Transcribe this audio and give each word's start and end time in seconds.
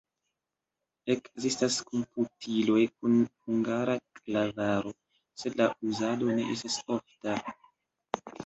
Ekzistas 1.15 1.75
komputiloj 1.89 2.79
kun 2.93 3.19
hungara 3.45 3.99
klavaro, 4.21 4.95
sed 5.43 5.61
la 5.63 5.71
uzado 5.93 6.35
ne 6.41 6.51
estas 6.59 6.83
ofta. 6.99 7.41